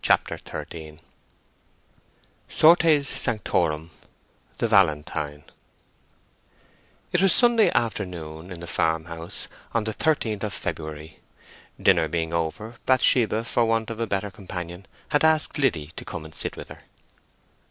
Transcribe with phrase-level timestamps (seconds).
[0.03, 0.97] CHAPTER XIII
[2.49, 5.43] SORTES SANCTORUM—THE VALENTINE
[7.13, 11.19] It was Sunday afternoon in the farmhouse, on the thirteenth of February.
[11.79, 16.25] Dinner being over, Bathsheba, for want of a better companion, had asked Liddy to come
[16.25, 16.81] and sit with her.